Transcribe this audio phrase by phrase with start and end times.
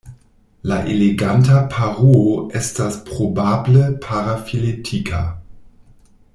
[0.69, 5.25] La Eleganta paruo estas probable parafiletika.